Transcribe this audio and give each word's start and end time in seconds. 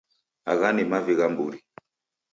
Agha 0.53 0.69
ni 0.73 0.83
mavi 0.89 1.13
gha 1.17 1.27
mburi 1.31 1.59